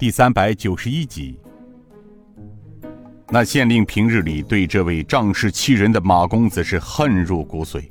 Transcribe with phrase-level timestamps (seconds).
[0.00, 1.38] 第三百九十一集。
[3.28, 7.86] 那县令平日里对这位仗势欺人的马公子是恨入骨髓，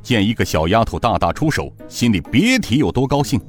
[0.00, 3.40] 见一个小丫头大打出手，心里别提有多高兴。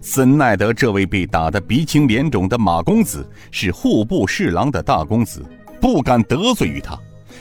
[0.00, 5.40] 怎奈得这位被打得鼻青脸肿的马公子是户部侍郎的大公子，
[5.80, 6.98] 不敢得罪于他，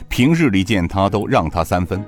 [0.08, 2.00] 平日里见他都让他三分。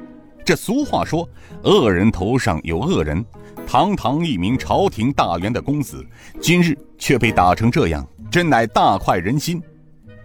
[0.46, 1.28] 这俗话说，
[1.64, 3.24] 恶人头上有恶人。
[3.66, 6.06] 堂堂一名朝廷大员的公子，
[6.42, 9.62] 今日却被打成这样，真乃大快人心。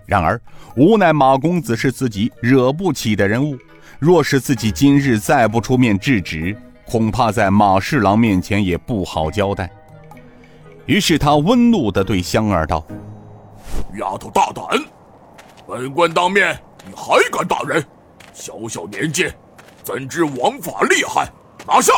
[0.07, 0.41] 然而
[0.77, 3.57] 无奈马公子是自己惹不起的人物，
[3.99, 9.71] 若是自己今日再不出面制止，恐怕在马侍郎面前也不好交代。
[10.87, 12.85] 于是他温怒地对香儿道
[13.99, 14.67] ：“丫头大胆，
[15.67, 17.85] 本官当面，你还敢打人？
[18.33, 19.31] 小小年纪，
[19.89, 21.27] 怎知王法厉害？
[21.67, 21.95] 拿下！”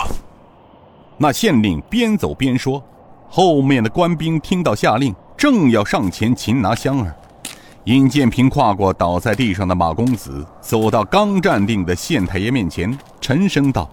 [1.19, 2.81] 那县令边走边说，
[3.29, 7.13] 后面的官兵听到下令，正要上前擒拿香儿。
[7.85, 13.91] 尹建平跨过倒在地上的马公子，走到刚站定的县太爷面前，沉声道：“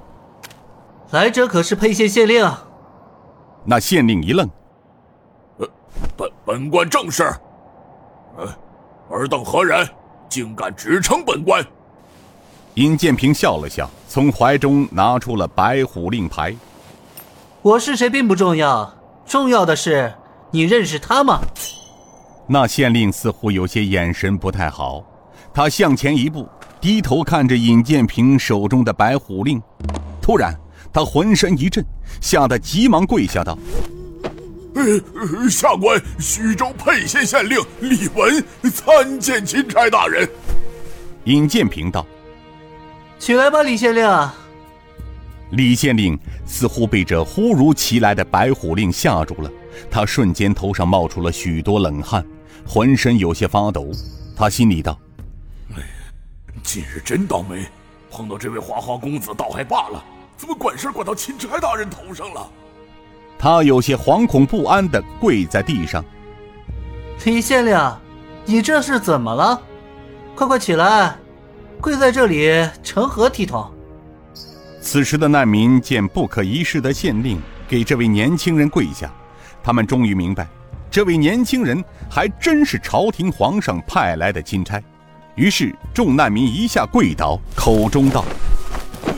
[1.10, 2.48] 来者可是沛县县令？”
[3.66, 4.48] 那县令一愣
[5.58, 5.68] ：“呃，
[6.16, 7.24] 本本官正是。
[8.38, 8.48] 呃，
[9.10, 9.90] 尔等何人，
[10.30, 11.66] 竟敢直称本官？”
[12.78, 16.56] 尹建平笑了笑，从怀中拿出了白虎令牌。
[17.64, 20.14] 我是谁并不重要，重要的是
[20.52, 21.40] 你认识他吗？
[22.46, 25.04] 那县令似乎有些眼神不太好，
[25.52, 26.48] 他向前一步，
[26.80, 29.60] 低头看着尹建平手中的白虎令。
[30.22, 30.54] 突然，
[30.94, 31.84] 他浑身一震，
[32.22, 33.58] 吓得急忙跪下道
[34.76, 40.30] ：“呃，下官徐州沛县县令李文参见钦差大人。”
[41.26, 42.06] 尹建平道
[43.20, 44.30] ：“起来吧，李县令。”
[45.52, 49.50] 李县令似乎被这忽如其来的白虎令吓住了，
[49.90, 52.26] 他瞬间头上冒出了许多冷汗，
[52.68, 53.90] 浑身有些发抖。
[54.36, 55.00] 他心里道
[55.76, 55.84] ：“哎，
[56.62, 57.66] 今日真倒霉，
[58.12, 60.04] 碰到这位花花公子倒还罢了，
[60.36, 62.52] 怎么管事管到钦差大人头上了？”
[63.40, 66.04] 他有些惶恐不安地跪在地上。
[67.24, 67.80] 李县令，
[68.46, 69.62] 你这是怎么了？
[70.36, 71.16] 快快起来，
[71.82, 73.72] 跪在这里成何体统？
[74.82, 79.12] 此时的难民见不可一世的县令给这位年轻人跪下，
[79.64, 80.48] 他们终于明白，
[80.90, 84.82] 这位年轻人还真是朝廷皇上派来的钦差。
[85.36, 88.26] 于是众难民一下跪倒，口中道：“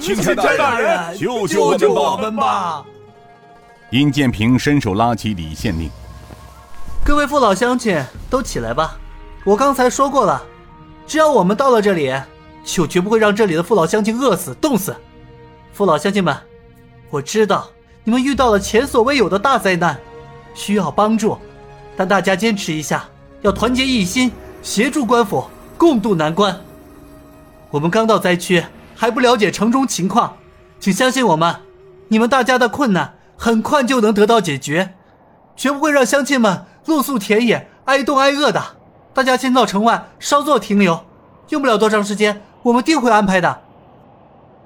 [0.02, 2.84] 钦差大人，救救我们吧！”
[3.91, 5.90] 殷建平伸手拉起李县令
[7.06, 8.97] ：“各位父老乡亲，都起来吧！
[9.46, 10.44] 我刚才说过了，
[11.08, 12.14] 只要我们到了这里，
[12.64, 14.96] 就绝不会让这里的父老乡亲饿死、冻死。”
[15.74, 16.36] 父老乡亲们，
[17.09, 17.70] 我知道
[18.03, 19.97] 你们遇到了前所未有的大灾难，
[20.53, 21.38] 需要帮助，
[21.96, 23.06] 但大家坚持一下，
[23.42, 24.31] 要团结一心，
[24.62, 25.46] 协助官府
[25.78, 26.59] 共度难关。
[27.72, 28.64] 我们刚到灾区，
[28.96, 30.36] 还不了解城中情况，
[30.80, 31.56] 请相信我们，
[32.08, 34.96] 你们大家的困难很快就能得到解决，
[35.56, 38.62] 绝不会让乡亲们露宿田野、挨冻挨饿的。
[39.14, 41.06] 大家先到城外稍作停留，
[41.49, 43.61] 用不了多长时间，我们定会安排的。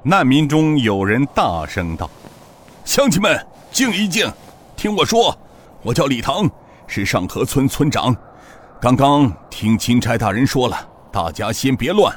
[0.03, 2.09] 难民中有人大声道
[2.83, 4.29] ：“乡亲们，静一静，
[4.75, 5.37] 听我说，
[5.81, 6.49] 我叫李唐，
[6.85, 8.13] 是上河村村长。
[8.81, 10.77] 刚刚听钦差大人说了，
[11.09, 12.13] 大家先别乱。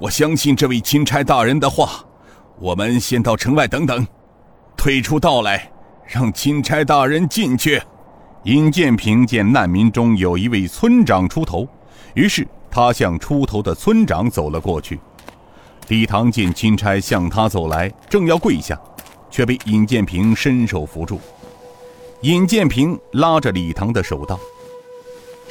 [0.00, 2.04] 我相信这位钦差大人的话，
[2.58, 4.04] 我们先到城外等等，
[4.76, 5.70] 退出道来，
[6.04, 7.80] 让钦差大人进去。”
[8.42, 11.68] 尹建平见难民中有一位村长出头，
[12.14, 14.98] 于是他向出头的村长走了过去。
[15.88, 18.80] 李唐见钦差向他走来，正要跪下，
[19.30, 21.20] 却被尹建平伸手扶住。
[22.22, 24.40] 尹建平拉着李唐的手道：“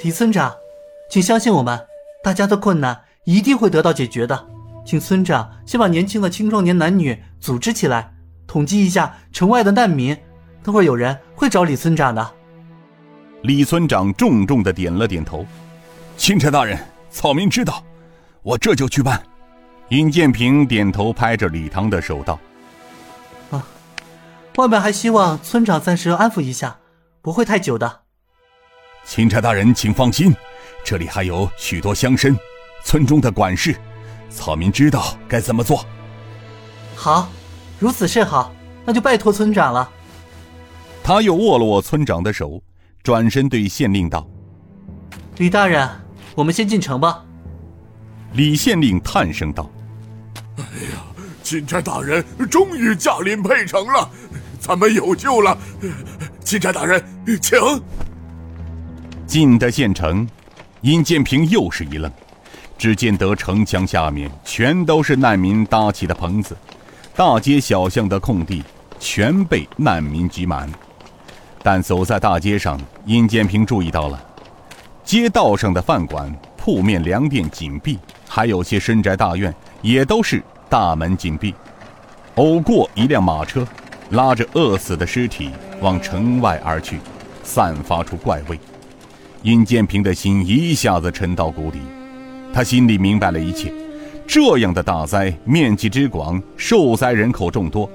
[0.04, 0.52] 李村长，
[1.12, 1.80] 请相信我们，
[2.24, 4.48] 大家的困难一定会得到解决的。
[4.84, 8.12] 请村长先把年轻的青壮年男女组织起来，
[8.48, 10.18] 统计一下城外的难民。
[10.64, 12.31] 等会有人会找李村长的。”
[13.44, 15.45] 李村长重重的点了点头
[16.18, 16.80] ：“钦差大人，
[17.12, 17.84] 草民知道，
[18.42, 19.22] 我这就去办。”
[19.90, 22.40] 尹建平点头，拍着李唐的手道
[23.52, 23.62] ：“啊，
[24.56, 26.78] 外面还希望村长暂时安抚一下，
[27.22, 28.04] 不会太久的。”
[29.04, 30.34] 钦差大人，请放心，
[30.81, 32.34] 这里还有许多乡绅，
[32.86, 33.75] 村中的管事，
[34.30, 35.86] 草民知道该怎么做。
[36.96, 37.28] 好，
[37.78, 38.54] 如此甚好，
[38.86, 39.92] 那就拜托村长了。
[41.04, 42.62] 他又握了握村长的手，
[43.04, 44.25] 转身对县令道
[45.36, 45.90] ：“李大人，
[46.36, 47.24] 我们先进城吧。”
[48.33, 49.69] 李县令叹声道。
[50.57, 51.04] 哎呀，
[51.44, 54.10] 钦差大人终于驾临沛城了，
[54.60, 55.57] 咱们有救了！
[56.44, 57.04] 钦差大人，
[57.42, 57.60] 请。
[59.25, 60.28] 进得县城，
[60.81, 62.12] 尹建平又是一愣，
[62.78, 66.56] 只见得城墙下面全都是难民搭起的棚子，
[67.16, 68.63] 大街小巷的空地
[69.00, 70.69] 全被难民挤满。
[71.63, 74.22] 但走在大街上，尹建平注意到了，
[75.12, 78.00] 街道上的饭馆、铺面、粮店紧闭，
[78.30, 81.54] 还有些深宅大院也都是大门紧闭。
[82.36, 83.68] 偶过一辆马车，
[84.12, 85.50] 拉着饿死的尸体
[85.81, 86.98] 往城外而去，
[87.44, 88.58] 散发出怪味。
[89.42, 91.80] 尹建平的心一下子沉到谷底，
[92.54, 93.74] 他心里明白了一切：
[94.25, 97.92] 这样的大灾，面积之广，受灾人口众多，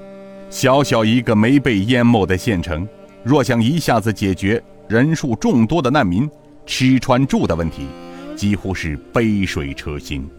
[0.51, 2.87] 小小一个没被淹没的县城。
[3.23, 6.29] 若想一下子解决人数众多的难民
[6.67, 7.87] 吃穿住的问题，
[8.35, 10.29] 几乎是杯水车薪。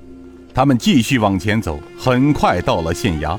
[0.54, 3.38] 他们继续往前走，很快到了县衙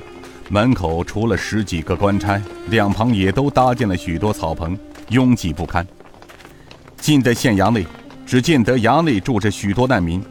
[0.49, 4.77] 门口，除了十几个官差，两旁也都搭建了许多草棚，
[5.09, 5.85] 拥挤不堪。
[6.97, 7.85] 进得县衙内，
[8.25, 10.21] 只见得衙内住着许多难民。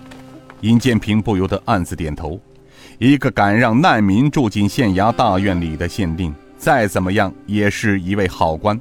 [0.62, 2.40] 尹建平不由得暗自点头：
[2.98, 8.78] 一个敢让难民住进县衙大院里的县令，再怎么样也是一位好官。